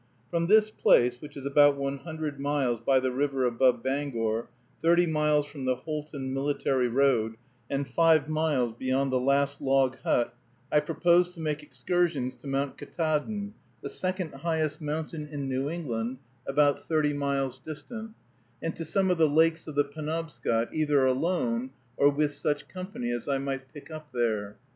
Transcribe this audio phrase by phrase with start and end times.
[0.31, 4.47] From this place, which is about one hundred miles by the river above Bangor,
[4.81, 7.35] thirty miles from the Houlton military road,
[7.69, 10.33] and five miles beyond the last log hut,
[10.71, 13.51] I proposed to make excursions to Mount Ktaadn,
[13.83, 18.15] the second highest mountain in New England, about thirty miles distant,
[18.59, 23.11] and to some of the lakes of the Penobscot, either alone or with such company
[23.11, 24.57] as I might pick up there.